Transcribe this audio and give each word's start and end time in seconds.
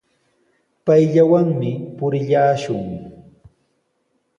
Payllawanmi 0.85 1.71
purillashun. 1.97 2.85